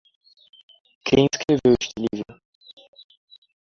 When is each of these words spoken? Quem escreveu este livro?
Quem 1.05 1.27
escreveu 1.31 1.77
este 1.79 1.93
livro? 1.99 2.41